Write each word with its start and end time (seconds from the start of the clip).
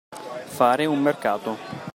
Fare 0.57 0.87
un 0.87 0.99
mercato. 0.99 1.57